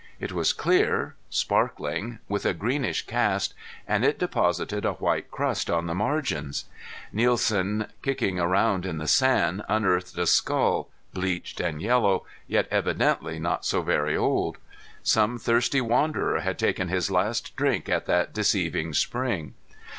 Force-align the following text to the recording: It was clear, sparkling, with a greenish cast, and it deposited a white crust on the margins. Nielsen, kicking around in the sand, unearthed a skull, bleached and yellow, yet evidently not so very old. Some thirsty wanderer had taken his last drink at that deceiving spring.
It 0.19 0.31
was 0.31 0.51
clear, 0.51 1.13
sparkling, 1.29 2.17
with 2.27 2.43
a 2.43 2.55
greenish 2.55 3.05
cast, 3.05 3.53
and 3.87 4.03
it 4.03 4.17
deposited 4.17 4.83
a 4.83 4.93
white 4.93 5.29
crust 5.29 5.69
on 5.69 5.85
the 5.85 5.93
margins. 5.93 6.65
Nielsen, 7.13 7.85
kicking 8.01 8.39
around 8.39 8.83
in 8.83 8.97
the 8.97 9.07
sand, 9.07 9.61
unearthed 9.69 10.17
a 10.17 10.25
skull, 10.25 10.89
bleached 11.13 11.59
and 11.59 11.83
yellow, 11.83 12.25
yet 12.47 12.67
evidently 12.71 13.37
not 13.37 13.63
so 13.63 13.83
very 13.83 14.17
old. 14.17 14.57
Some 15.03 15.37
thirsty 15.37 15.81
wanderer 15.81 16.39
had 16.39 16.57
taken 16.57 16.87
his 16.87 17.11
last 17.11 17.55
drink 17.55 17.87
at 17.87 18.07
that 18.07 18.33
deceiving 18.33 18.95
spring. 18.95 19.53